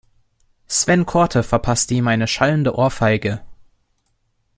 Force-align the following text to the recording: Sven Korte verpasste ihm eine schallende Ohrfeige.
Sven 0.67 1.05
Korte 1.05 1.43
verpasste 1.43 1.93
ihm 1.93 2.07
eine 2.07 2.25
schallende 2.25 2.73
Ohrfeige. 2.75 3.41